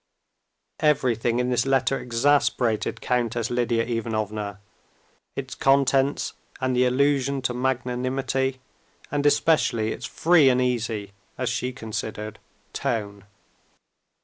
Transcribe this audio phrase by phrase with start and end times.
[0.79, 4.59] Everything in this letter exasperated Countess Lidia Ivanovna:
[5.35, 8.59] its contents and the allusion to magnanimity,
[9.11, 13.25] and especially its free and easy—as she considered—tone.